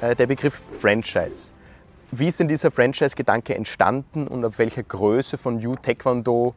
Der 0.00 0.26
Begriff 0.26 0.60
Franchise. 0.72 1.52
Wie 2.10 2.28
ist 2.28 2.38
denn 2.38 2.48
dieser 2.48 2.70
Franchise-Gedanke 2.70 3.54
entstanden 3.54 4.28
und 4.28 4.44
ab 4.44 4.58
welcher 4.58 4.82
Größe 4.82 5.38
von 5.38 5.58
You 5.58 5.76
Taekwondo 5.76 6.54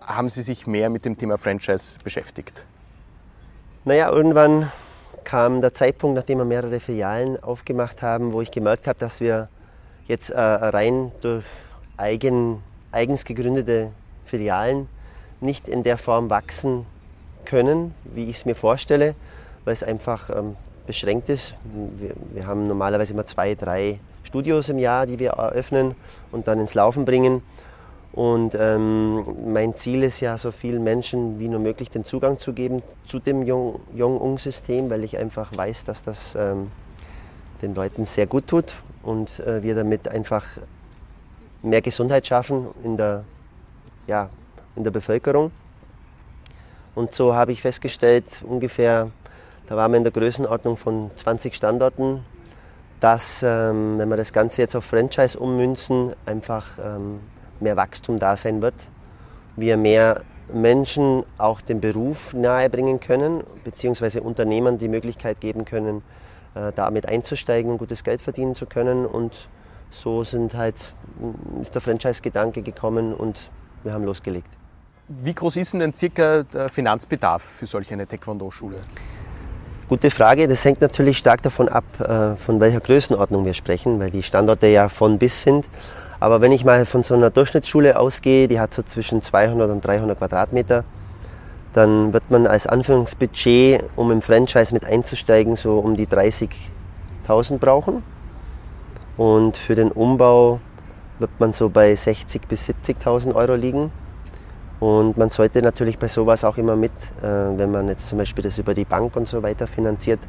haben 0.00 0.28
Sie 0.28 0.42
sich 0.42 0.66
mehr 0.66 0.88
mit 0.88 1.04
dem 1.04 1.18
Thema 1.18 1.38
Franchise 1.38 1.98
beschäftigt? 2.02 2.64
Naja, 3.84 4.10
irgendwann 4.10 4.72
kam 5.24 5.60
der 5.60 5.74
Zeitpunkt, 5.74 6.16
nachdem 6.16 6.38
wir 6.38 6.44
mehrere 6.44 6.80
Filialen 6.80 7.42
aufgemacht 7.42 8.02
haben, 8.02 8.32
wo 8.32 8.40
ich 8.40 8.50
gemerkt 8.50 8.86
habe, 8.86 8.98
dass 8.98 9.20
wir 9.20 9.48
jetzt 10.06 10.30
äh, 10.30 10.40
rein 10.40 11.12
durch 11.20 11.44
eigen, 11.96 12.62
eigens 12.90 13.24
gegründete 13.24 13.90
Filialen 14.24 14.88
nicht 15.40 15.68
in 15.68 15.82
der 15.82 15.98
Form 15.98 16.30
wachsen 16.30 16.86
können, 17.44 17.94
wie 18.04 18.30
ich 18.30 18.38
es 18.38 18.44
mir 18.44 18.54
vorstelle, 18.54 19.14
weil 19.64 19.74
es 19.74 19.82
einfach 19.82 20.30
ähm, 20.30 20.56
beschränkt 20.86 21.28
ist. 21.28 21.54
Wir, 21.98 22.14
wir, 22.32 22.46
haben 22.46 22.66
normalerweise 22.66 23.12
immer 23.12 23.26
zwei, 23.26 23.54
drei 23.54 24.00
Studios 24.24 24.68
im 24.68 24.78
Jahr, 24.78 25.06
die 25.06 25.18
wir 25.18 25.30
eröffnen 25.30 25.94
und 26.32 26.48
dann 26.48 26.60
ins 26.60 26.74
Laufen 26.74 27.04
bringen. 27.04 27.42
Und 28.12 28.56
ähm, 28.58 29.24
mein 29.52 29.74
Ziel 29.74 30.02
ist 30.02 30.20
ja, 30.20 30.38
so 30.38 30.50
vielen 30.50 30.82
Menschen 30.82 31.38
wie 31.38 31.48
nur 31.48 31.60
möglich 31.60 31.90
den 31.90 32.06
Zugang 32.06 32.38
zu 32.38 32.54
geben 32.54 32.82
zu 33.06 33.18
dem 33.18 33.42
Jong-Ung-System, 33.42 34.88
weil 34.88 35.04
ich 35.04 35.18
einfach 35.18 35.54
weiß, 35.54 35.84
dass 35.84 36.02
das 36.02 36.34
ähm, 36.34 36.70
den 37.60 37.74
Leuten 37.74 38.06
sehr 38.06 38.26
gut 38.26 38.46
tut 38.46 38.74
und 39.02 39.40
äh, 39.40 39.62
wir 39.62 39.74
damit 39.74 40.08
einfach 40.08 40.44
mehr 41.62 41.82
Gesundheit 41.82 42.26
schaffen 42.26 42.68
in 42.84 42.96
der, 42.96 43.24
ja, 44.06 44.30
in 44.76 44.84
der 44.84 44.90
Bevölkerung. 44.90 45.50
Und 46.94 47.14
so 47.14 47.34
habe 47.34 47.52
ich 47.52 47.60
festgestellt, 47.60 48.24
ungefähr, 48.42 49.10
da 49.66 49.76
waren 49.76 49.92
wir 49.92 49.98
in 49.98 50.04
der 50.04 50.12
Größenordnung 50.12 50.76
von 50.76 51.10
20 51.16 51.54
Standorten, 51.54 52.24
dass, 53.00 53.42
ähm, 53.42 53.98
wenn 53.98 54.08
wir 54.08 54.16
das 54.16 54.32
Ganze 54.32 54.62
jetzt 54.62 54.74
auf 54.76 54.84
Franchise 54.84 55.38
ummünzen, 55.38 56.14
einfach 56.24 56.78
ähm, 56.78 57.20
mehr 57.60 57.76
Wachstum 57.76 58.18
da 58.18 58.36
sein 58.36 58.62
wird. 58.62 58.74
Wir 59.56 59.76
mehr 59.76 60.22
Menschen 60.52 61.24
auch 61.38 61.60
den 61.60 61.80
Beruf 61.80 62.32
nahebringen 62.32 63.00
können, 63.00 63.42
beziehungsweise 63.64 64.22
Unternehmern 64.22 64.78
die 64.78 64.88
Möglichkeit 64.88 65.40
geben 65.40 65.64
können, 65.64 66.02
äh, 66.54 66.72
damit 66.74 67.08
einzusteigen 67.08 67.72
und 67.72 67.78
gutes 67.78 68.04
Geld 68.04 68.20
verdienen 68.20 68.54
zu 68.54 68.66
können. 68.66 69.04
Und 69.04 69.48
so 69.90 70.22
sind 70.22 70.54
halt, 70.54 70.94
ist 71.60 71.74
der 71.74 71.82
Franchise-Gedanke 71.82 72.62
gekommen 72.62 73.14
und 73.14 73.50
wir 73.82 73.92
haben 73.92 74.04
losgelegt. 74.04 74.48
Wie 75.08 75.34
groß 75.34 75.56
ist 75.56 75.72
denn 75.72 75.94
circa 75.94 76.42
der 76.42 76.68
Finanzbedarf 76.68 77.42
für 77.42 77.66
solch 77.66 77.92
eine 77.92 78.06
Taekwondo-Schule? 78.06 78.78
Gute 79.88 80.10
Frage. 80.10 80.48
Das 80.48 80.64
hängt 80.64 80.80
natürlich 80.80 81.16
stark 81.16 81.42
davon 81.42 81.68
ab, 81.68 81.84
äh, 82.00 82.34
von 82.34 82.58
welcher 82.58 82.80
Größenordnung 82.80 83.44
wir 83.44 83.54
sprechen, 83.54 84.00
weil 84.00 84.10
die 84.10 84.24
Standorte 84.24 84.66
ja 84.66 84.88
von 84.88 85.16
bis 85.16 85.42
sind. 85.42 85.64
Aber 86.18 86.40
wenn 86.40 86.50
ich 86.50 86.64
mal 86.64 86.84
von 86.86 87.04
so 87.04 87.14
einer 87.14 87.30
Durchschnittsschule 87.30 87.96
ausgehe, 87.96 88.48
die 88.48 88.58
hat 88.58 88.74
so 88.74 88.82
zwischen 88.82 89.22
200 89.22 89.70
und 89.70 89.86
300 89.86 90.18
Quadratmeter, 90.18 90.82
dann 91.72 92.12
wird 92.12 92.28
man 92.32 92.48
als 92.48 92.66
Anführungsbudget, 92.66 93.84
um 93.94 94.10
im 94.10 94.22
Franchise 94.22 94.74
mit 94.74 94.84
einzusteigen, 94.84 95.54
so 95.54 95.78
um 95.78 95.94
die 95.94 96.08
30.000 96.08 97.58
brauchen. 97.58 98.02
Und 99.16 99.56
für 99.56 99.76
den 99.76 99.92
Umbau 99.92 100.58
wird 101.20 101.30
man 101.38 101.52
so 101.52 101.68
bei 101.68 101.92
60.000 101.92 102.40
bis 102.48 102.68
70.000 102.68 103.36
Euro 103.36 103.54
liegen. 103.54 103.92
Und 104.78 105.16
man 105.16 105.30
sollte 105.30 105.62
natürlich 105.62 105.98
bei 105.98 106.08
sowas 106.08 106.44
auch 106.44 106.58
immer 106.58 106.76
mit, 106.76 106.92
äh, 107.22 107.24
wenn 107.56 107.70
man 107.70 107.88
jetzt 107.88 108.08
zum 108.08 108.18
Beispiel 108.18 108.44
das 108.44 108.58
über 108.58 108.74
die 108.74 108.84
Bank 108.84 109.16
und 109.16 109.26
so 109.26 109.42
weiter 109.42 109.66
finanziert, 109.66 110.20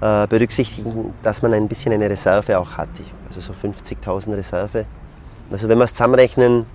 äh, 0.00 0.26
berücksichtigen, 0.26 1.14
dass 1.22 1.40
man 1.42 1.54
ein 1.54 1.68
bisschen 1.68 1.92
eine 1.92 2.10
Reserve 2.10 2.58
auch 2.58 2.76
hat. 2.76 2.88
Also 3.28 3.40
so 3.40 3.52
50.000 3.54 4.36
Reserve. 4.36 4.84
Also 5.50 5.68
wenn 5.68 5.78
wir 5.78 5.84
es 5.84 5.94
zusammenrechnen, 5.94 6.66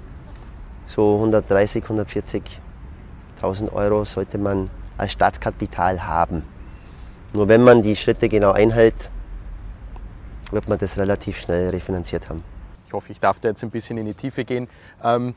so 0.88 1.16
130, 1.16 1.84
140.000 1.84 3.72
Euro 3.74 4.04
sollte 4.06 4.38
man 4.38 4.70
als 4.98 5.12
Startkapital 5.12 6.06
haben. 6.08 6.44
Nur 7.34 7.48
wenn 7.48 7.64
man 7.64 7.82
die 7.82 7.96
Schritte 7.96 8.28
genau 8.30 8.52
einhält, 8.52 9.10
wird 10.52 10.68
man 10.68 10.80
das 10.80 10.98
relativ 10.98 11.40
schnell 11.40 11.70
refinanziert 11.70 12.28
haben. 12.30 12.44
Ich 12.88 12.94
hoffe, 12.94 13.12
ich 13.12 13.22
darf 13.22 13.40
da 13.40 13.48
jetzt 13.50 13.64
ein 13.64 13.70
bisschen 13.70 13.98
in 13.98 14.06
die 14.06 14.14
Tiefe 14.14 14.44
gehen. 14.44 14.68
Ähm, 15.02 15.34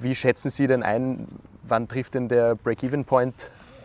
wie 0.00 0.14
schätzen 0.14 0.50
Sie 0.50 0.66
denn 0.66 0.82
ein, 0.82 1.28
wann 1.68 1.88
trifft 1.88 2.14
denn 2.14 2.28
der 2.28 2.54
Break-Even-Point 2.54 3.34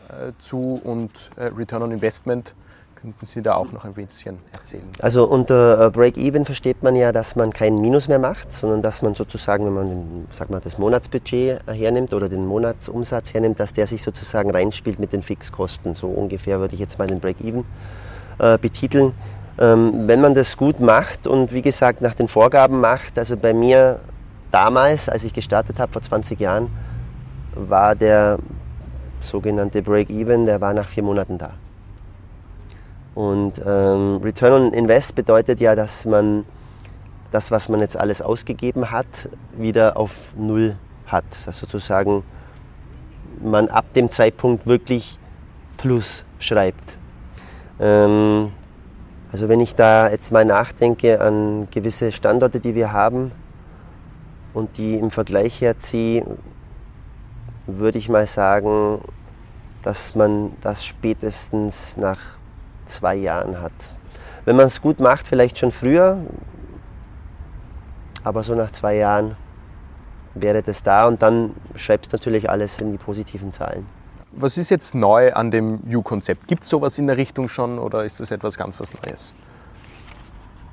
äh, 0.09 0.31
zu 0.39 0.81
und 0.83 1.11
äh, 1.35 1.45
Return 1.45 1.83
on 1.83 1.91
Investment? 1.91 2.53
Könnten 2.95 3.28
Sie 3.28 3.44
da 3.44 3.53
auch 3.53 3.72
noch 3.72 3.85
ein 3.85 3.94
bisschen 3.94 4.39
erzählen? 4.53 4.83
Also 5.01 5.25
unter 5.25 5.85
äh, 5.85 5.89
Break-Even 5.91 6.45
versteht 6.45 6.81
man 6.81 6.95
ja, 6.95 7.11
dass 7.11 7.35
man 7.35 7.53
kein 7.53 7.75
Minus 7.75 8.07
mehr 8.07 8.17
macht, 8.17 8.51
sondern 8.51 8.81
dass 8.81 9.03
man 9.03 9.13
sozusagen, 9.13 9.66
wenn 9.66 9.73
man 9.73 10.28
sag 10.31 10.50
mal, 10.50 10.59
das 10.59 10.79
Monatsbudget 10.79 11.61
hernimmt 11.67 12.13
oder 12.13 12.28
den 12.28 12.45
Monatsumsatz 12.45 13.35
hernimmt, 13.35 13.59
dass 13.59 13.73
der 13.73 13.85
sich 13.85 14.01
sozusagen 14.01 14.49
reinspielt 14.49 14.97
mit 14.99 15.13
den 15.13 15.22
Fixkosten. 15.22 15.94
So 15.94 16.07
ungefähr 16.07 16.59
würde 16.59 16.73
ich 16.73 16.79
jetzt 16.79 16.97
mal 16.97 17.05
den 17.05 17.19
Break-Even 17.19 17.66
äh, 18.39 18.57
betiteln. 18.57 19.13
Ähm, 19.59 20.07
wenn 20.07 20.22
man 20.22 20.34
das 20.34 20.57
gut 20.57 20.79
macht 20.79 21.28
und 21.28 21.53
wie 21.53 21.61
gesagt 21.61 22.01
nach 22.01 22.16
den 22.16 22.28
Vorgaben 22.28 22.79
macht, 22.79 23.17
also 23.19 23.38
bei 23.38 23.53
mir 23.53 23.99
damals, 24.52 25.09
als 25.09 25.24
ich 25.24 25.34
gestartet 25.34 25.80
habe 25.80 25.91
vor 25.91 26.02
20 26.02 26.40
Jahren, 26.40 26.69
war 27.56 27.96
der 27.96 28.38
sogenannte 29.22 29.81
Break-Even, 29.81 30.46
der 30.46 30.62
war 30.62 30.74
nach 30.74 30.88
vier 30.88 31.03
Monaten 31.03 31.38
da. 31.38 31.52
Und 33.16 33.59
ähm, 33.66 34.18
Return 34.24 34.68
on 34.68 34.74
Invest 34.74 35.16
bedeutet 35.16 35.59
ja, 35.59 35.75
dass 35.75 36.06
man 36.06 36.46
das, 37.31 37.50
was 37.50 37.68
man 37.68 37.80
jetzt 37.80 37.97
alles 37.97 38.22
ausgegeben 38.22 38.91
hat, 38.91 39.08
wieder 39.58 39.97
auf 39.97 40.12
Null 40.38 40.75
hat. 41.08 41.25
Dass 41.46 41.58
sozusagen 41.58 42.24
man 43.41 43.69
ab 43.69 43.85
dem 43.96 44.12
Zeitpunkt 44.12 44.68
wirklich 44.68 45.18
Plus 45.78 46.25
schreibt. 46.40 46.96
Ähm, 47.79 48.52
also 49.31 49.50
wenn 49.50 49.59
ich 49.59 49.75
da 49.75 50.09
jetzt 50.09 50.31
mal 50.31 50.46
nachdenke 50.46 51.19
an 51.19 51.68
gewisse 51.72 52.12
Standorte, 52.12 52.59
die 52.59 52.75
wir 52.75 52.91
haben, 52.91 53.31
und 54.57 54.79
die 54.79 54.95
im 54.95 55.12
Vergleich 55.12 55.62
herziehe, 55.62 56.25
würde 57.68 58.00
ich 58.00 58.09
mal 58.09 58.25
sagen, 58.25 59.01
dass 59.84 60.16
man 60.16 60.53
das 60.62 60.84
spätestens 60.84 61.95
nach 61.95 62.19
zwei 62.85 63.16
Jahren 63.16 63.62
hat. 63.62 63.73
Wenn 64.46 64.56
man 64.56 64.66
es 64.66 64.81
gut 64.81 65.00
macht, 65.00 65.28
vielleicht 65.28 65.59
schon 65.59 65.72
früher, 65.72 66.17
aber 68.23 68.41
so 68.41 68.56
nach 68.56 68.72
zwei 68.72 68.96
Jahren 68.96 69.38
wäre 70.34 70.63
das 70.63 70.81
da 70.81 71.07
und 71.07 71.22
dann 71.22 71.53
schreibst 71.75 72.12
du 72.12 72.17
natürlich 72.17 72.50
alles 72.50 72.81
in 72.81 72.91
die 72.91 72.97
positiven 72.97 73.53
Zahlen. 73.53 73.85
Was 74.31 74.57
ist 74.57 74.72
jetzt 74.72 74.96
neu 74.96 75.34
an 75.34 75.51
dem 75.51 75.81
U-Konzept? 75.88 76.47
Gibt 76.47 76.64
es 76.64 76.70
sowas 76.70 76.97
in 76.97 77.05
der 77.05 77.17
Richtung 77.17 77.47
schon 77.47 77.78
oder 77.78 78.05
ist 78.05 78.20
das 78.20 78.32
etwas 78.32 78.58
ganz 78.58 78.79
was 78.79 78.90
Neues? 79.03 79.35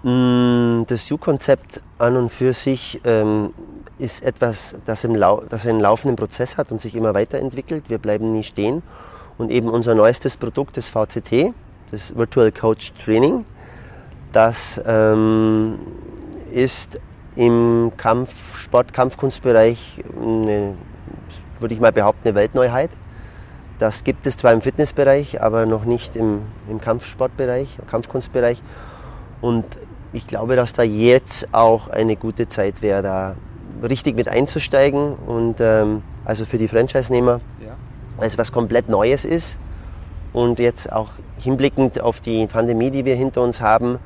Mm, 0.05 0.85
das 0.87 1.11
U-Konzept 1.11 1.81
an 1.97 2.19
und 2.19 2.29
für 2.29 2.53
sich 2.53 3.01
ähm, 3.05 3.55
ist 3.99 4.23
etwas, 4.23 4.77
das, 4.85 5.03
im 5.03 5.15
Lau 5.15 5.43
das 5.49 5.67
einen 5.67 5.81
laufenden 5.81 6.17
Prozess 6.17 6.59
hat 6.59 6.71
und 6.71 6.81
sich 6.81 6.95
immer 6.95 7.15
weiterentwickelt. 7.15 7.85
Wir 7.89 7.97
bleiben 7.97 8.31
nie 8.33 8.43
stehen. 8.43 8.83
Und 9.39 9.51
eben 9.51 9.71
unser 9.71 9.95
neuestes 9.95 10.37
Produkt, 10.37 10.77
das 10.77 10.89
VCT, 10.89 11.55
das 11.91 12.15
Virtual 12.15 12.53
Coach 12.53 12.93
Training, 13.03 13.47
das 14.33 14.79
ähm, 14.87 15.79
ist 16.53 17.01
im 17.35 17.93
Kampfsport, 17.97 18.93
Kampfkunstbereich, 18.93 20.05
eine, 20.21 20.75
würde 21.61 21.75
ich 21.75 21.81
mal 21.81 21.93
behaupten, 21.93 22.29
eine 22.29 22.35
Weltneuheit. 22.37 22.91
Das 23.79 24.05
gibt 24.05 24.27
es 24.27 24.37
zwar 24.37 24.53
im 24.53 24.61
Fitnessbereich, 24.61 25.41
aber 25.41 25.65
noch 25.65 25.85
nicht 25.85 26.15
im, 26.15 26.43
im 26.69 26.81
Kampfsportbereich, 26.81 27.79
Kampfkunstbereich. 27.89 28.63
Und 29.41 29.65
ich 30.15 30.27
glaube, 30.27 30.57
dass 30.57 30.73
da 30.73 30.83
jetzt 30.83 31.53
auch 31.53 31.89
eine 31.89 32.17
gute 32.17 32.49
Zeit 32.49 32.83
wäre, 32.83 33.03
da 33.03 33.37
richtig 33.83 34.17
mit 34.17 34.29
einzusteigen 34.29 35.15
und 35.15 35.57
ähm, 35.61 36.03
also 36.25 36.45
für 36.45 36.57
die 36.57 36.69
Franchise-Nehmer, 36.69 37.41
ja. 37.61 37.73
weil 38.17 38.27
es 38.27 38.39
was 38.39 38.53
komplett 38.53 38.89
Neues 38.89 39.25
ist 39.25 39.59
und 40.33 40.61
jetzt 40.61 40.91
auch 40.91 41.11
hinblickend 41.39 42.01
auf 42.01 42.21
die 42.21 42.47
Pandemie, 42.47 42.91
die 42.91 43.05
wir 43.05 43.17
hinter 43.17 43.43
uns 43.43 43.61
haben, 43.61 43.99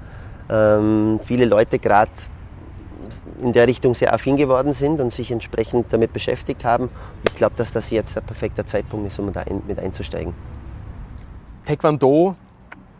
ähm, 0.50 1.20
viele 1.22 1.44
Leute 1.44 1.78
gerade 1.78 2.10
in 3.42 3.52
der 3.52 3.68
Richtung 3.68 3.94
sehr 3.94 4.12
affin 4.12 4.36
geworden 4.36 4.72
sind 4.72 5.00
und 5.00 5.12
sich 5.12 5.30
entsprechend 5.30 5.92
damit 5.92 6.12
beschäftigt 6.12 6.64
haben. 6.64 6.88
Ich 7.28 7.36
glaube, 7.36 7.54
dass 7.56 7.70
das 7.70 7.90
jetzt 7.90 8.16
ein 8.16 8.24
perfekter 8.24 8.66
Zeitpunkt 8.66 9.06
ist, 9.06 9.18
um 9.18 9.32
da 9.32 9.42
ein, 9.42 9.62
mit 9.66 9.78
einzusteigen. 9.78 10.34
Taekwondo, 11.66 12.34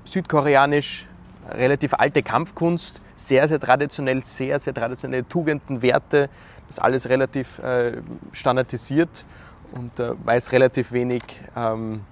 südkoreanisch, 0.05 1.08
relativ 1.51 1.95
alte 1.95 2.23
Kampfkunst, 2.23 3.01
sehr, 3.17 3.49
sehr 3.49 3.61
traditionell, 3.61 4.25
sehr, 4.25 4.59
sehr 4.61 4.75
traditionelle 4.75 5.27
Tugenden, 5.29 5.83
Werte, 5.83 6.29
das 6.69 6.79
alles 6.79 7.09
relativ 7.09 7.59
äh, 7.59 7.99
standardisiert 8.33 9.25
und 9.73 9.99
äh, 9.99 10.13
weiß 10.25 10.53
relativ 10.53 10.93
wenig 10.93 11.23
ähm, 11.57 12.03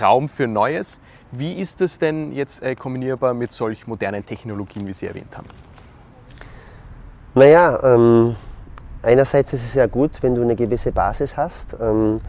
Raum 0.00 0.28
für 0.28 0.46
Neues. 0.46 1.00
Wie 1.30 1.54
ist 1.54 1.80
das 1.80 1.98
denn 1.98 2.32
jetzt 2.32 2.62
äh, 2.62 2.74
kombinierbar 2.74 3.34
mit 3.34 3.52
solch 3.52 3.86
modernen 3.86 4.24
Technologien, 4.24 4.86
wie 4.86 4.92
Sie 4.92 5.06
erwähnt 5.06 5.36
haben? 5.36 5.48
Naja, 7.34 7.80
ähm, 7.82 8.36
einerseits 9.02 9.54
ist 9.54 9.64
es 9.64 9.74
ja 9.74 9.86
gut, 9.86 10.22
wenn 10.22 10.34
du 10.34 10.42
eine 10.42 10.54
gewisse 10.54 10.92
Basis 10.92 11.36
hast. 11.36 11.74
Ähm, 11.80 12.20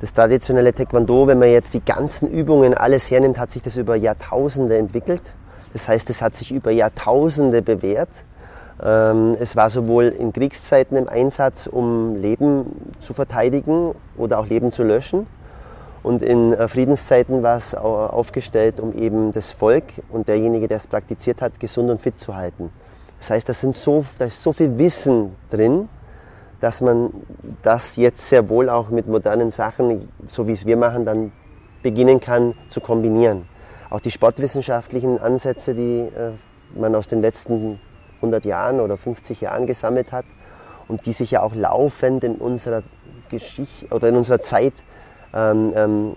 das 0.00 0.12
traditionelle 0.12 0.74
Taekwondo, 0.74 1.26
wenn 1.26 1.38
man 1.38 1.50
jetzt 1.50 1.72
die 1.74 1.84
ganzen 1.84 2.28
Übungen 2.28 2.74
alles 2.74 3.10
hernimmt, 3.10 3.38
hat 3.38 3.52
sich 3.52 3.62
das 3.62 3.76
über 3.76 3.96
Jahrtausende 3.96 4.76
entwickelt. 4.76 5.22
Das 5.72 5.88
heißt, 5.88 6.10
es 6.10 6.22
hat 6.22 6.36
sich 6.36 6.52
über 6.52 6.70
Jahrtausende 6.70 7.62
bewährt. 7.62 8.10
Ähm, 8.82 9.36
es 9.40 9.56
war 9.56 9.70
sowohl 9.70 10.04
in 10.06 10.32
Kriegszeiten 10.32 10.96
im 10.96 11.08
Einsatz, 11.08 11.66
um 11.66 12.16
Leben 12.16 12.92
zu 13.00 13.14
verteidigen 13.14 13.94
oder 14.16 14.38
auch 14.38 14.46
Leben 14.46 14.70
zu 14.70 14.82
löschen. 14.82 15.26
Und 16.02 16.22
in 16.22 16.52
äh, 16.52 16.68
Friedenszeiten 16.68 17.42
war 17.42 17.56
es 17.56 17.74
aufgestellt, 17.74 18.80
um 18.80 18.92
eben 18.92 19.32
das 19.32 19.50
Volk 19.50 19.84
und 20.10 20.28
derjenige, 20.28 20.68
der 20.68 20.76
es 20.76 20.86
praktiziert 20.86 21.40
hat, 21.40 21.58
gesund 21.58 21.90
und 21.90 22.00
fit 22.00 22.20
zu 22.20 22.36
halten. 22.36 22.70
Das 23.18 23.30
heißt, 23.30 23.48
da, 23.48 23.54
sind 23.54 23.76
so, 23.76 24.04
da 24.18 24.26
ist 24.26 24.42
so 24.42 24.52
viel 24.52 24.76
Wissen 24.78 25.34
drin, 25.50 25.88
dass 26.60 26.80
man 26.80 27.12
das 27.62 27.96
jetzt 27.96 28.28
sehr 28.28 28.48
wohl 28.48 28.68
auch 28.68 28.88
mit 28.88 29.06
modernen 29.06 29.50
Sachen, 29.50 30.08
so 30.24 30.46
wie 30.46 30.52
es 30.52 30.66
wir 30.66 30.76
machen, 30.76 31.04
dann 31.04 31.32
beginnen 31.82 32.20
kann 32.20 32.54
zu 32.68 32.80
kombinieren. 32.80 33.46
Auch 33.90 34.00
die 34.00 34.10
sportwissenschaftlichen 34.10 35.18
Ansätze, 35.20 35.74
die 35.74 36.00
äh, 36.00 36.32
man 36.74 36.94
aus 36.94 37.06
den 37.06 37.20
letzten 37.20 37.78
100 38.16 38.44
Jahren 38.44 38.80
oder 38.80 38.96
50 38.96 39.42
Jahren 39.42 39.66
gesammelt 39.66 40.12
hat 40.12 40.24
und 40.88 41.06
die 41.06 41.12
sich 41.12 41.32
ja 41.32 41.42
auch 41.42 41.54
laufend 41.54 42.24
in 42.24 42.36
unserer 42.36 42.82
Geschichte 43.28 43.86
oder 43.94 44.08
in 44.08 44.16
unserer 44.16 44.40
Zeit 44.40 44.72
ähm, 45.34 45.72
ähm, 45.76 46.16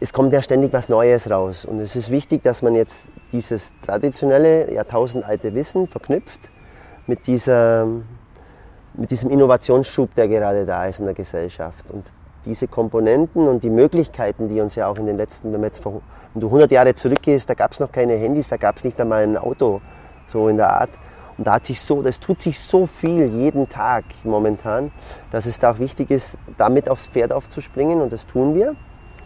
es 0.00 0.12
kommt 0.12 0.32
ja 0.32 0.42
ständig 0.42 0.72
was 0.72 0.88
Neues 0.88 1.30
raus. 1.30 1.64
Und 1.64 1.78
es 1.78 1.96
ist 1.96 2.10
wichtig, 2.10 2.42
dass 2.42 2.62
man 2.62 2.74
jetzt 2.74 3.08
dieses 3.32 3.72
traditionelle, 3.82 4.72
jahrtausendalte 4.72 5.54
Wissen 5.54 5.86
verknüpft 5.86 6.50
mit, 7.06 7.26
dieser, 7.26 7.86
mit 8.96 9.10
diesem 9.10 9.30
Innovationsschub, 9.30 10.14
der 10.14 10.28
gerade 10.28 10.64
da 10.64 10.86
ist 10.86 11.00
in 11.00 11.06
der 11.06 11.14
Gesellschaft. 11.14 11.90
Und 11.90 12.12
diese 12.44 12.68
Komponenten 12.68 13.46
und 13.46 13.62
die 13.62 13.70
Möglichkeiten, 13.70 14.48
die 14.48 14.60
uns 14.60 14.74
ja 14.76 14.88
auch 14.88 14.96
in 14.96 15.06
den 15.06 15.16
letzten, 15.16 15.52
wenn, 15.52 15.62
jetzt 15.62 15.80
vor, 15.80 16.00
wenn 16.32 16.40
du 16.40 16.46
100 16.46 16.70
Jahre 16.70 16.94
zurückgehst, 16.94 17.48
da 17.48 17.54
gab 17.54 17.72
es 17.72 17.80
noch 17.80 17.90
keine 17.92 18.14
Handys, 18.14 18.48
da 18.48 18.56
gab 18.56 18.76
es 18.76 18.84
nicht 18.84 19.00
einmal 19.00 19.24
ein 19.24 19.36
Auto, 19.36 19.80
so 20.26 20.48
in 20.48 20.56
der 20.56 20.72
Art. 20.72 20.90
Und 21.36 21.46
da 21.46 21.54
hat 21.54 21.66
sich 21.66 21.80
so, 21.80 22.00
das 22.00 22.18
tut 22.18 22.40
sich 22.40 22.58
so 22.58 22.86
viel 22.86 23.26
jeden 23.26 23.68
Tag 23.68 24.04
momentan, 24.24 24.90
dass 25.30 25.44
es 25.44 25.58
da 25.58 25.72
auch 25.72 25.78
wichtig 25.78 26.10
ist, 26.10 26.38
damit 26.56 26.88
aufs 26.88 27.06
Pferd 27.06 27.32
aufzuspringen 27.32 28.00
und 28.00 28.12
das 28.12 28.26
tun 28.26 28.54
wir. 28.54 28.74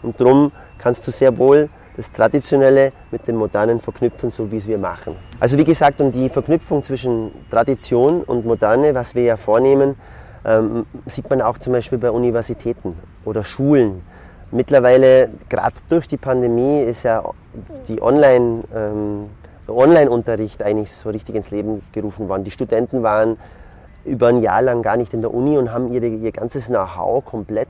Und 0.02 0.20
darum 0.20 0.50
kannst 0.78 1.06
du 1.06 1.10
sehr 1.12 1.38
wohl 1.38 1.68
das 2.00 2.10
Traditionelle 2.12 2.92
mit 3.10 3.28
dem 3.28 3.36
Modernen 3.36 3.78
verknüpfen, 3.78 4.30
so 4.30 4.50
wie 4.50 4.56
es 4.56 4.66
wir 4.66 4.78
machen. 4.78 5.16
Also 5.38 5.58
wie 5.58 5.64
gesagt, 5.64 6.00
und 6.00 6.14
die 6.14 6.28
Verknüpfung 6.28 6.82
zwischen 6.82 7.30
Tradition 7.50 8.22
und 8.22 8.46
Moderne, 8.46 8.94
was 8.94 9.14
wir 9.14 9.24
ja 9.24 9.36
vornehmen, 9.36 9.96
ähm, 10.44 10.86
sieht 11.06 11.28
man 11.28 11.42
auch 11.42 11.58
zum 11.58 11.74
Beispiel 11.74 11.98
bei 11.98 12.10
Universitäten 12.10 12.96
oder 13.24 13.44
Schulen. 13.44 14.02
Mittlerweile, 14.50 15.28
gerade 15.48 15.76
durch 15.88 16.08
die 16.08 16.16
Pandemie, 16.16 16.80
ist 16.80 17.02
ja 17.02 17.22
die 17.86 18.00
Online, 18.00 18.62
ähm, 18.74 19.26
der 19.68 19.76
Online-Unterricht 19.76 20.62
eigentlich 20.62 20.92
so 20.92 21.10
richtig 21.10 21.34
ins 21.34 21.50
Leben 21.50 21.82
gerufen 21.92 22.28
worden. 22.28 22.44
Die 22.44 22.50
Studenten 22.50 23.02
waren 23.02 23.36
über 24.04 24.28
ein 24.28 24.40
Jahr 24.40 24.62
lang 24.62 24.82
gar 24.82 24.96
nicht 24.96 25.12
in 25.12 25.20
der 25.20 25.32
Uni 25.32 25.58
und 25.58 25.70
haben 25.70 25.92
ihre, 25.92 26.06
ihr 26.06 26.32
ganzes 26.32 26.66
Know-how 26.66 27.22
komplett 27.24 27.68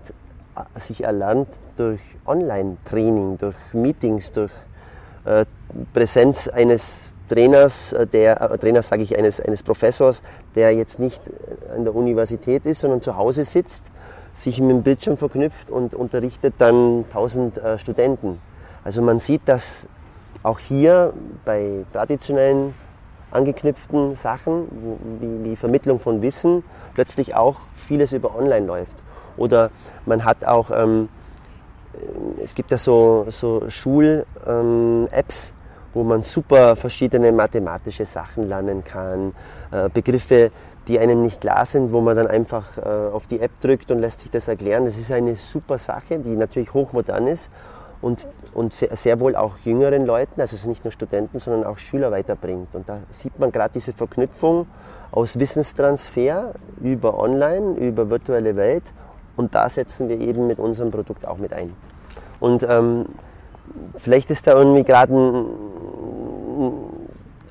sich 0.76 1.04
erlernt 1.04 1.48
durch 1.76 2.00
Online-Training, 2.26 3.38
durch 3.38 3.56
Meetings, 3.72 4.32
durch 4.32 4.52
äh, 5.24 5.44
Präsenz 5.92 6.48
eines 6.48 7.12
Trainers, 7.28 7.92
äh, 7.92 8.06
der 8.06 8.40
äh, 8.40 8.58
Trainer 8.58 8.82
sage 8.82 9.02
ich 9.02 9.16
eines, 9.16 9.40
eines 9.40 9.62
Professors, 9.62 10.22
der 10.54 10.74
jetzt 10.74 10.98
nicht 10.98 11.22
an 11.74 11.84
der 11.84 11.94
Universität 11.94 12.66
ist, 12.66 12.80
sondern 12.80 13.02
zu 13.02 13.16
Hause 13.16 13.44
sitzt, 13.44 13.82
sich 14.34 14.60
mit 14.60 14.70
dem 14.70 14.82
Bildschirm 14.82 15.16
verknüpft 15.16 15.70
und 15.70 15.94
unterrichtet 15.94 16.54
dann 16.58 17.04
1000 17.08 17.58
äh, 17.58 17.78
Studenten. 17.78 18.40
Also 18.84 19.02
man 19.02 19.20
sieht, 19.20 19.42
dass 19.46 19.86
auch 20.42 20.58
hier 20.58 21.12
bei 21.44 21.84
traditionellen 21.92 22.74
angeknüpften 23.30 24.16
Sachen 24.16 24.66
wie, 25.20 25.50
wie 25.50 25.56
Vermittlung 25.56 25.98
von 25.98 26.22
Wissen 26.22 26.64
plötzlich 26.94 27.36
auch 27.36 27.60
vieles 27.74 28.12
über 28.12 28.34
Online 28.36 28.66
läuft. 28.66 29.02
Oder 29.40 29.70
man 30.06 30.24
hat 30.24 30.44
auch, 30.44 30.70
ähm, 30.70 31.08
es 32.42 32.54
gibt 32.54 32.70
ja 32.70 32.78
so, 32.78 33.26
so 33.30 33.68
Schul-Apps, 33.68 35.48
ähm, 35.48 35.54
wo 35.92 36.04
man 36.04 36.22
super 36.22 36.76
verschiedene 36.76 37.32
mathematische 37.32 38.04
Sachen 38.04 38.48
lernen 38.48 38.84
kann, 38.84 39.32
äh, 39.72 39.88
Begriffe, 39.88 40.52
die 40.86 40.98
einem 40.98 41.22
nicht 41.22 41.40
klar 41.40 41.66
sind, 41.66 41.92
wo 41.92 42.00
man 42.00 42.16
dann 42.16 42.26
einfach 42.26 42.78
äh, 42.78 42.82
auf 43.12 43.26
die 43.26 43.40
App 43.40 43.58
drückt 43.60 43.90
und 43.90 43.98
lässt 43.98 44.20
sich 44.20 44.30
das 44.30 44.46
erklären. 44.46 44.84
Das 44.84 44.98
ist 44.98 45.10
eine 45.10 45.36
super 45.36 45.78
Sache, 45.78 46.18
die 46.18 46.36
natürlich 46.36 46.72
hochmodern 46.74 47.26
ist 47.26 47.50
und, 48.02 48.28
und 48.54 48.74
sehr, 48.74 48.94
sehr, 48.96 49.20
wohl 49.20 49.36
auch 49.36 49.56
jüngeren 49.64 50.06
Leuten, 50.06 50.40
also 50.40 50.68
nicht 50.68 50.84
nur 50.84 50.92
Studenten, 50.92 51.38
sondern 51.38 51.64
auch 51.64 51.78
Schüler 51.78 52.10
weiterbringt. 52.10 52.74
Und 52.74 52.88
da 52.88 53.00
sieht 53.10 53.38
man 53.38 53.50
gerade 53.52 53.72
diese 53.74 53.92
Verknüpfung 53.92 54.66
aus 55.12 55.38
Wissenstransfer 55.38 56.52
über 56.80 57.18
Online, 57.18 57.76
über 57.78 58.10
virtuelle 58.10 58.56
Welt 58.56 58.84
und 59.40 59.54
da 59.54 59.70
setzen 59.70 60.10
wir 60.10 60.20
eben 60.20 60.46
mit 60.46 60.58
unserem 60.58 60.90
Produkt 60.90 61.26
auch 61.26 61.38
mit 61.38 61.54
ein. 61.54 61.72
Und 62.40 62.62
ähm, 62.68 63.06
vielleicht 63.96 64.30
ist 64.30 64.46
da 64.46 64.52
irgendwie 64.52 64.84
gerade 64.84 65.14
ein, 65.14 65.46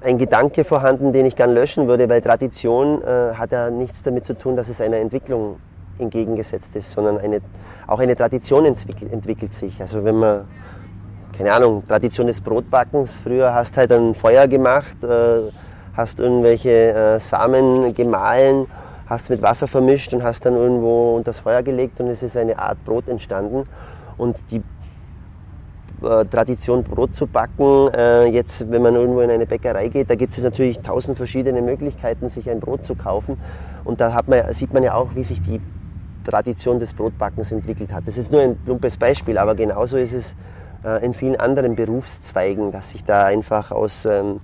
ein, 0.03 0.17
Gedanke 0.19 0.63
vorhanden, 0.63 1.13
den 1.13 1.25
ich 1.25 1.35
gern 1.35 1.51
löschen 1.51 1.87
würde, 1.87 2.07
weil 2.07 2.21
Tradition 2.21 3.01
äh, 3.01 3.33
hat 3.33 3.51
ja 3.51 3.71
nichts 3.71 4.03
damit 4.03 4.23
zu 4.23 4.37
tun, 4.37 4.55
dass 4.55 4.69
es 4.69 4.81
einer 4.81 4.97
Entwicklung 4.97 5.55
entgegengesetzt 5.97 6.75
ist, 6.75 6.91
sondern 6.91 7.17
eine, 7.17 7.39
auch 7.87 7.99
eine 7.99 8.15
Tradition 8.15 8.65
entwickelt, 8.65 9.11
entwickelt 9.11 9.55
sich. 9.55 9.81
Also 9.81 10.05
wenn 10.05 10.19
man, 10.19 10.45
keine 11.35 11.51
Ahnung, 11.53 11.87
Tradition 11.87 12.27
des 12.27 12.39
Brotbackens, 12.39 13.19
früher 13.19 13.51
hast 13.51 13.75
halt 13.77 13.91
ein 13.91 14.13
Feuer 14.13 14.47
gemacht, 14.47 15.03
äh, 15.03 15.49
hast 15.97 16.19
irgendwelche 16.19 16.93
äh, 16.93 17.19
Samen 17.19 17.95
gemahlen 17.95 18.67
hast 19.09 19.29
mit 19.29 19.41
Wasser 19.41 19.67
vermischt 19.67 20.13
und 20.13 20.23
hast 20.23 20.45
dann 20.45 20.55
irgendwo 20.55 21.15
unter 21.15 21.31
das 21.31 21.39
Feuer 21.39 21.63
gelegt 21.63 21.99
und 21.99 22.07
es 22.07 22.21
ist 22.21 22.37
eine 22.37 22.57
Art 22.59 22.83
Brot 22.85 23.09
entstanden. 23.09 23.63
Und 24.17 24.37
die 24.51 24.61
äh, 26.05 26.25
Tradition, 26.25 26.83
Brot 26.83 27.15
zu 27.15 27.25
backen, 27.25 27.89
äh, 27.93 28.25
jetzt, 28.25 28.69
wenn 28.69 28.81
man 28.81 28.95
irgendwo 28.95 29.21
in 29.21 29.31
eine 29.31 29.45
Bäckerei 29.45 29.87
geht, 29.87 30.09
da 30.09 30.15
gibt 30.15 30.37
es 30.37 30.43
natürlich 30.43 30.79
tausend 30.79 31.17
verschiedene 31.17 31.61
Möglichkeiten, 31.61 32.29
sich 32.29 32.49
ein 32.49 32.59
Brot 32.59 32.85
zu 32.85 32.95
kaufen. 32.95 33.37
Und 33.83 33.99
da 33.99 34.21
man, 34.27 34.53
sieht 34.53 34.73
man 34.73 34.83
ja 34.83 34.93
auch, 34.93 35.15
wie 35.15 35.23
sich 35.23 35.41
die 35.41 35.59
Tradition 36.23 36.77
des 36.77 36.93
Brotbackens 36.93 37.51
entwickelt 37.51 37.91
hat. 37.91 38.07
Das 38.07 38.17
ist 38.17 38.31
nur 38.31 38.41
ein 38.41 38.57
plumpes 38.57 38.97
Beispiel, 38.97 39.37
aber 39.39 39.55
genauso 39.55 39.97
ist 39.97 40.13
es 40.13 40.35
äh, 40.85 41.03
in 41.03 41.13
vielen 41.13 41.37
anderen 41.37 41.75
Berufszweigen, 41.75 42.71
dass 42.71 42.91
sich 42.91 43.03
da 43.03 43.25
einfach 43.25 43.71
aus 43.71 44.05
ähm, 44.05 44.39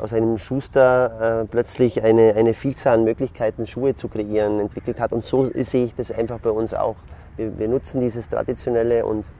aus 0.00 0.12
einem 0.12 0.38
Schuster 0.38 1.42
äh, 1.42 1.44
plötzlich 1.46 2.02
eine, 2.02 2.34
eine 2.34 2.54
Vielzahl 2.54 2.98
an 2.98 3.04
Möglichkeiten, 3.04 3.66
Schuhe 3.66 3.94
zu 3.94 4.08
kreieren, 4.08 4.60
entwickelt 4.60 5.00
hat. 5.00 5.12
Und 5.12 5.26
so 5.26 5.50
sehe 5.54 5.86
ich 5.86 5.94
das 5.94 6.10
einfach 6.10 6.38
bei 6.38 6.50
uns 6.50 6.74
auch. 6.74 6.96
Wir, 7.36 7.58
wir 7.58 7.68
nutzen 7.68 8.00
dieses 8.00 8.28
Traditionelle 8.28 9.04
und 9.04 9.30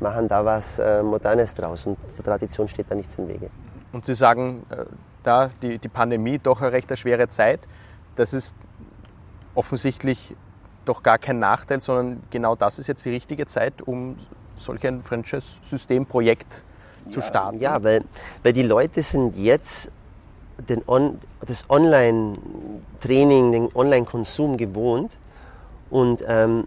machen 0.00 0.28
da 0.28 0.44
was 0.44 0.78
äh, 0.78 1.02
Modernes 1.02 1.54
draus. 1.54 1.86
Und 1.86 1.98
der 2.16 2.24
Tradition 2.24 2.68
steht 2.68 2.86
da 2.90 2.94
nichts 2.94 3.16
im 3.18 3.28
Wege. 3.28 3.50
Und 3.92 4.06
Sie 4.06 4.14
sagen, 4.14 4.64
äh, 4.70 4.84
da 5.22 5.50
die, 5.62 5.78
die 5.78 5.88
Pandemie 5.88 6.38
doch 6.38 6.60
eine 6.60 6.72
recht 6.72 6.96
schwere 6.98 7.28
Zeit. 7.28 7.60
Das 8.16 8.32
ist 8.32 8.54
offensichtlich 9.54 10.34
doch 10.84 11.02
gar 11.02 11.18
kein 11.18 11.38
Nachteil, 11.38 11.80
sondern 11.80 12.22
genau 12.30 12.56
das 12.56 12.78
ist 12.78 12.86
jetzt 12.86 13.04
die 13.04 13.10
richtige 13.10 13.46
Zeit, 13.46 13.82
um 13.82 14.16
solch 14.56 14.86
ein 14.86 15.02
Franchise-Systemprojekt 15.02 16.64
zu 17.10 17.20
starten? 17.20 17.60
Ja, 17.60 17.82
weil, 17.82 18.02
weil 18.42 18.52
die 18.52 18.62
Leute 18.62 19.02
sind 19.02 19.36
jetzt 19.36 19.90
den 20.68 20.82
On, 20.86 21.18
das 21.46 21.64
Online-Training, 21.68 23.52
den 23.52 23.68
Online-Konsum 23.74 24.56
gewohnt. 24.56 25.16
Und 25.90 26.22
ähm, 26.26 26.64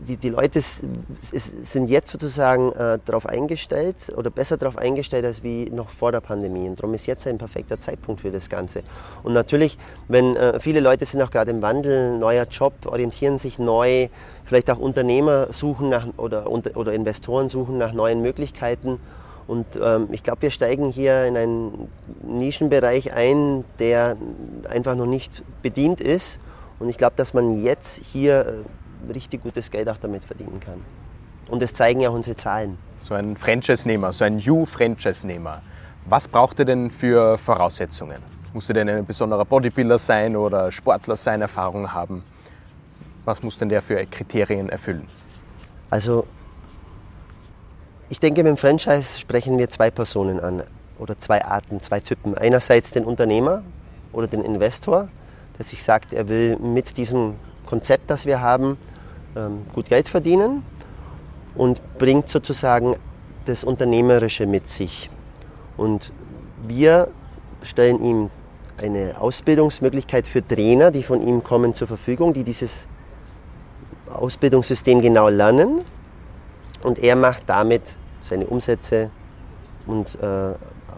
die, 0.00 0.16
die 0.16 0.30
Leute 0.30 0.60
sind 0.60 1.88
jetzt 1.88 2.10
sozusagen 2.10 2.72
äh, 2.72 2.98
darauf 3.04 3.26
eingestellt 3.26 3.96
oder 4.16 4.30
besser 4.30 4.56
darauf 4.56 4.76
eingestellt 4.78 5.24
als 5.24 5.42
wie 5.42 5.70
noch 5.70 5.90
vor 5.90 6.12
der 6.12 6.20
Pandemie. 6.20 6.68
Und 6.68 6.80
darum 6.80 6.94
ist 6.94 7.06
jetzt 7.06 7.26
ein 7.26 7.38
perfekter 7.38 7.80
Zeitpunkt 7.80 8.22
für 8.22 8.30
das 8.30 8.48
Ganze. 8.48 8.82
Und 9.22 9.32
natürlich, 9.32 9.78
wenn 10.08 10.36
äh, 10.36 10.58
viele 10.60 10.80
Leute 10.80 11.04
sind 11.04 11.22
auch 11.22 11.30
gerade 11.30 11.50
im 11.50 11.62
Wandel, 11.62 12.18
neuer 12.18 12.44
Job, 12.44 12.72
orientieren 12.86 13.38
sich 13.38 13.58
neu, 13.58 14.08
vielleicht 14.44 14.70
auch 14.70 14.78
Unternehmer 14.78 15.52
suchen 15.52 15.90
nach 15.90 16.06
oder, 16.16 16.50
oder 16.50 16.92
Investoren 16.92 17.48
suchen 17.48 17.78
nach 17.78 17.92
neuen 17.92 18.22
Möglichkeiten. 18.22 18.98
Und 19.46 19.66
ähm, 19.82 20.08
ich 20.12 20.22
glaube, 20.22 20.42
wir 20.42 20.50
steigen 20.50 20.90
hier 20.90 21.24
in 21.24 21.36
einen 21.36 21.88
Nischenbereich 22.22 23.12
ein, 23.12 23.64
der 23.78 24.16
einfach 24.68 24.94
noch 24.94 25.06
nicht 25.06 25.42
bedient 25.62 26.00
ist. 26.00 26.38
Und 26.78 26.88
ich 26.88 26.98
glaube, 26.98 27.14
dass 27.16 27.34
man 27.34 27.62
jetzt 27.62 28.02
hier 28.12 28.40
äh, 28.40 28.52
richtig 29.12 29.42
gutes 29.42 29.70
Geld 29.70 29.88
auch 29.88 29.98
damit 29.98 30.24
verdienen 30.24 30.60
kann. 30.60 30.82
Und 31.48 31.62
das 31.62 31.72
zeigen 31.72 32.00
ja 32.00 32.10
auch 32.10 32.14
unsere 32.14 32.36
Zahlen. 32.36 32.78
So 32.98 33.14
ein 33.14 33.36
Franchise-Nehmer, 33.36 34.12
so 34.12 34.24
ein 34.24 34.36
New-Franchise-Nehmer, 34.36 35.62
was 36.06 36.28
braucht 36.28 36.58
er 36.58 36.64
denn 36.64 36.90
für 36.90 37.38
Voraussetzungen? 37.38 38.22
Muss 38.52 38.68
er 38.68 38.74
denn 38.74 38.88
ein 38.88 39.06
besonderer 39.06 39.44
Bodybuilder 39.44 39.98
sein 39.98 40.36
oder 40.36 40.72
Sportler 40.72 41.16
sein, 41.16 41.42
Erfahrung 41.42 41.92
haben? 41.92 42.24
Was 43.24 43.42
muss 43.42 43.58
denn 43.58 43.68
der 43.68 43.82
für 43.82 44.04
Kriterien 44.06 44.68
erfüllen? 44.70 45.06
Also, 45.90 46.26
ich 48.08 48.20
denke, 48.20 48.42
mit 48.42 48.50
dem 48.50 48.56
Franchise 48.56 49.18
sprechen 49.18 49.58
wir 49.58 49.68
zwei 49.68 49.90
Personen 49.90 50.40
an 50.40 50.62
oder 50.98 51.18
zwei 51.20 51.44
Arten, 51.44 51.82
zwei 51.82 52.00
Typen. 52.00 52.36
Einerseits 52.36 52.90
den 52.90 53.04
Unternehmer 53.04 53.62
oder 54.12 54.26
den 54.26 54.42
Investor, 54.42 55.08
der 55.58 55.64
sich 55.64 55.84
sagt, 55.84 56.14
er 56.14 56.28
will 56.28 56.56
mit 56.56 56.96
diesem 56.96 57.34
Konzept, 57.66 58.10
das 58.10 58.24
wir 58.24 58.40
haben, 58.40 58.78
ähm, 59.38 59.66
gut 59.74 59.88
Geld 59.88 60.08
verdienen 60.08 60.62
und 61.54 61.80
bringt 61.98 62.28
sozusagen 62.28 62.96
das 63.46 63.64
Unternehmerische 63.64 64.46
mit 64.46 64.68
sich. 64.68 65.08
Und 65.76 66.12
wir 66.66 67.08
stellen 67.62 68.02
ihm 68.02 68.30
eine 68.82 69.20
Ausbildungsmöglichkeit 69.20 70.26
für 70.26 70.46
Trainer, 70.46 70.90
die 70.90 71.02
von 71.02 71.26
ihm 71.26 71.42
kommen, 71.42 71.74
zur 71.74 71.88
Verfügung, 71.88 72.32
die 72.32 72.44
dieses 72.44 72.86
Ausbildungssystem 74.12 75.00
genau 75.00 75.28
lernen. 75.28 75.80
Und 76.82 76.98
er 76.98 77.16
macht 77.16 77.42
damit 77.46 77.82
seine 78.22 78.46
Umsätze 78.46 79.10
und 79.86 80.14
äh, 80.20 80.54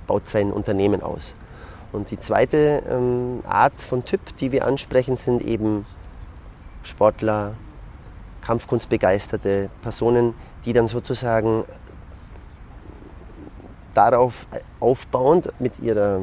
baut 0.06 0.28
sein 0.28 0.52
Unternehmen 0.52 1.02
aus. 1.02 1.34
Und 1.92 2.10
die 2.10 2.20
zweite 2.20 2.82
ähm, 2.88 3.40
Art 3.46 3.80
von 3.80 4.04
Typ, 4.04 4.20
die 4.36 4.52
wir 4.52 4.66
ansprechen, 4.66 5.16
sind 5.16 5.42
eben 5.42 5.86
Sportler, 6.82 7.54
Kampfkunstbegeisterte 8.42 9.70
Personen, 9.82 10.34
die 10.64 10.72
dann 10.72 10.88
sozusagen 10.88 11.64
darauf 13.94 14.46
aufbauend 14.78 15.52
mit 15.58 15.78
ihrer 15.80 16.20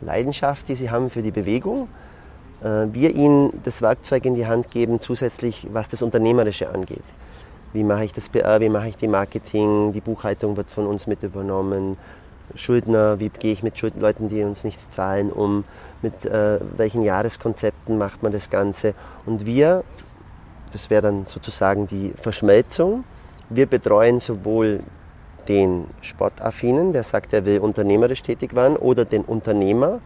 Leidenschaft, 0.00 0.68
die 0.68 0.74
sie 0.74 0.90
haben 0.90 1.10
für 1.10 1.22
die 1.22 1.30
Bewegung, 1.30 1.88
äh, 2.62 2.86
wir 2.92 3.14
ihnen 3.14 3.60
das 3.64 3.82
Werkzeug 3.82 4.24
in 4.24 4.34
die 4.34 4.46
Hand 4.46 4.70
geben, 4.70 5.00
zusätzlich 5.00 5.66
was 5.72 5.88
das 5.88 6.02
Unternehmerische 6.02 6.70
angeht. 6.70 7.04
Wie 7.72 7.84
mache 7.84 8.04
ich 8.04 8.12
das 8.12 8.28
PR, 8.28 8.60
wie 8.60 8.68
mache 8.68 8.88
ich 8.88 8.96
die 8.96 9.08
Marketing, 9.08 9.92
die 9.92 10.00
Buchhaltung 10.00 10.56
wird 10.56 10.70
von 10.70 10.86
uns 10.86 11.06
mit 11.06 11.22
übernommen, 11.22 11.96
Schuldner, 12.54 13.18
wie 13.18 13.30
gehe 13.30 13.52
ich 13.52 13.62
mit 13.62 13.78
Schuld 13.78 13.98
Leuten, 13.98 14.28
die 14.28 14.42
uns 14.42 14.64
nichts 14.64 14.90
zahlen, 14.90 15.30
um, 15.30 15.64
mit 16.02 16.26
äh, 16.26 16.58
welchen 16.76 17.02
Jahreskonzepten 17.02 17.96
macht 17.96 18.22
man 18.22 18.32
das 18.32 18.50
Ganze. 18.50 18.94
Und 19.24 19.46
wir, 19.46 19.84
das 20.72 20.90
wäre 20.90 21.02
dann 21.02 21.26
sozusagen 21.26 21.86
die 21.86 22.12
Verschmelzung, 22.16 23.04
wir 23.48 23.66
betreuen 23.66 24.20
sowohl 24.20 24.80
den 25.48 25.86
Sportaffinen, 26.00 26.92
der 26.92 27.02
sagt, 27.02 27.32
er 27.32 27.44
will 27.44 27.58
unternehmerisch 27.58 28.22
tätig 28.22 28.54
werden, 28.54 28.76
oder 28.76 29.04
den 29.04 29.22
Unternehmer, 29.22 30.00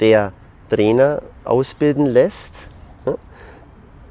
der 0.00 0.32
Trainer 0.68 1.22
ausbilden 1.44 2.06
lässt. 2.06 2.68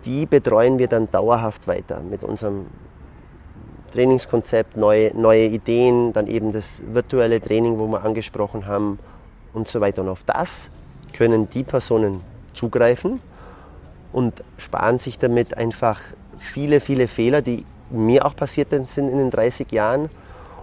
Die 0.06 0.26
betreuen 0.26 0.80
wir 0.80 0.88
dann 0.88 1.12
dauerhaft 1.12 1.68
weiter 1.68 2.00
mit 2.00 2.24
unserem 2.24 2.68
Trainingskonzept, 3.92 4.78
neue, 4.78 5.16
neue 5.16 5.46
Ideen, 5.46 6.14
dann 6.14 6.28
eben 6.28 6.54
das 6.54 6.82
virtuelle 6.94 7.42
Training, 7.42 7.78
wo 7.78 7.88
wir 7.88 8.04
angesprochen 8.04 8.66
haben 8.66 9.00
und 9.54 9.68
so 9.68 9.82
weiter. 9.82 10.02
Und 10.02 10.10
auf 10.10 10.24
das 10.26 10.70
können 11.12 11.50
die 11.50 11.64
Personen 11.64 12.22
zugreifen 12.54 13.20
und 14.12 14.44
sparen 14.58 15.00
sich 15.00 15.20
damit 15.20 15.58
einfach 15.58 16.02
viele, 16.38 16.80
viele 16.80 17.08
Fehler, 17.08 17.42
die 17.42 17.66
mir 17.90 18.26
auch 18.26 18.36
passiert 18.36 18.70
sind 18.70 18.98
in 18.98 19.18
den 19.18 19.32
30 19.32 19.72
Jahren 19.72 20.10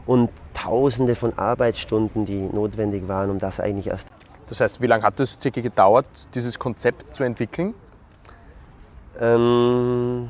und 0.06 0.30
tausende 0.54 1.14
von 1.14 1.36
Arbeitsstunden, 1.36 2.24
die 2.24 2.36
notwendig 2.36 3.08
waren, 3.08 3.30
um 3.30 3.38
das 3.38 3.60
eigentlich 3.60 3.88
erst. 3.88 4.08
Das 4.48 4.60
heißt, 4.60 4.80
wie 4.80 4.86
lange 4.86 5.02
hat 5.02 5.18
es 5.18 5.38
circa 5.40 5.60
gedauert, 5.60 6.06
dieses 6.34 6.58
Konzept 6.58 7.14
zu 7.14 7.24
entwickeln? 7.24 7.74
Ähm, 9.20 10.28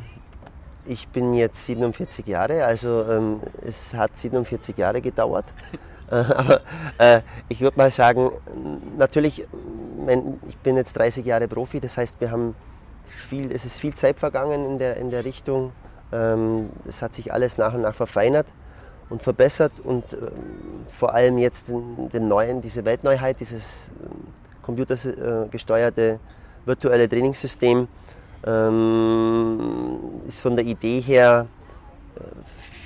ich 0.87 1.09
bin 1.09 1.35
jetzt 1.35 1.67
47 1.67 2.27
Jahre, 2.27 2.65
also 2.65 3.05
ähm, 3.05 3.41
es 3.63 3.93
hat 3.93 4.17
47 4.17 4.77
Jahre 4.77 5.01
gedauert. 5.01 5.47
Äh, 6.09 6.15
aber 6.15 6.61
äh, 6.99 7.23
ich 7.49 7.61
würde 7.63 7.77
mal 7.77 7.91
sagen, 7.91 8.31
natürlich, 8.97 9.45
mein, 10.07 10.39
ich 10.47 10.57
bin 10.59 10.77
jetzt 10.77 10.97
30 10.97 11.27
Jahre 11.27 11.49
Profi, 11.49 11.81
das 11.81 11.97
heißt, 11.97 12.21
wir 12.21 12.31
haben 12.31 12.55
viel, 13.07 13.53
es 13.53 13.65
ist 13.65 13.79
viel 13.79 13.95
Zeit 13.95 14.19
vergangen 14.19 14.65
in 14.65 14.79
der, 14.79 14.97
in 14.97 15.11
der 15.11 15.25
Richtung. 15.25 15.73
Ähm, 16.13 16.71
es 16.87 17.03
hat 17.03 17.15
sich 17.15 17.33
alles 17.33 17.59
nach 17.59 17.75
und 17.75 17.83
nach 17.83 17.95
verfeinert 17.95 18.47
und 19.09 19.23
verbessert 19.23 19.73
und 19.83 20.13
ähm, 20.13 20.85
vor 20.89 21.15
allem 21.15 21.39
jetzt 21.39 21.69
den, 21.69 22.09
den, 22.11 22.29
neuen, 22.29 22.61
diese 22.61 22.85
Weltneuheit, 22.85 23.41
dieses 23.41 23.91
ähm, 24.03 24.27
computergesteuerte 24.63 26.19
virtuelle 26.65 27.09
Trainingssystem, 27.09 27.89
ähm, 28.45 29.99
ist 30.27 30.41
von 30.41 30.57
der 30.57 30.65
Idee 30.65 31.01
her 31.01 31.47
äh, 32.17 32.21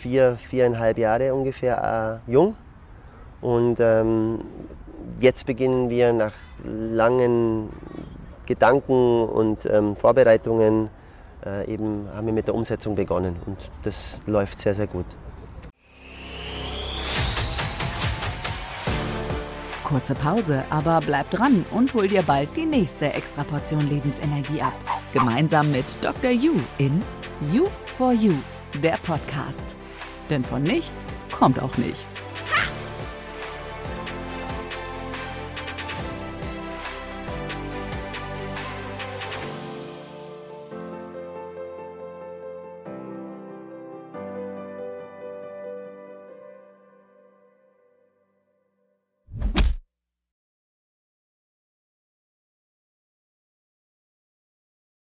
vier, 0.01 0.37
viereinhalb 0.37 0.99
Jahre 0.99 1.35
ungefähr 1.35 2.21
äh, 2.27 2.31
jung. 2.31 2.57
Und 3.41 3.81
ähm, 3.81 4.41
jetzt 5.21 5.47
beginnen 5.47 5.89
wir 5.89 6.13
nach 6.13 6.35
langen 6.65 7.71
Gedanken 8.51 9.29
und 9.29 9.65
ähm, 9.67 9.95
Vorbereitungen 9.95 10.91
äh, 11.47 11.73
eben 11.73 12.09
haben 12.13 12.27
wir 12.27 12.33
mit 12.33 12.49
der 12.49 12.55
Umsetzung 12.57 12.97
begonnen 12.97 13.37
und 13.47 13.57
das 13.85 14.19
läuft 14.27 14.59
sehr, 14.59 14.75
sehr 14.75 14.89
gut. 14.89 15.07
Kurze 19.85 20.17
Pause, 20.17 20.65
aber 20.69 20.99
bleib 21.07 21.31
dran 21.31 21.65
und 21.71 21.95
hol 21.95 22.09
dir 22.09 22.23
bald 22.23 22.49
die 22.57 22.67
nächste 22.67 23.13
Extraportion 23.13 23.89
Lebensenergie 23.89 24.63
ab. 24.63 24.75
Gemeinsam 25.13 25.71
mit 25.71 25.87
Dr. 26.01 26.33
You 26.33 26.55
in 26.79 27.03
You 27.53 27.67
for 27.97 28.13
You, 28.13 28.35
der 28.83 28.99
Podcast. 29.05 29.77
Denn 30.29 30.45
von 30.45 30.63
nichts 30.63 31.07
kommt 31.33 31.63
auch 31.63 31.77
nichts. 31.77 32.30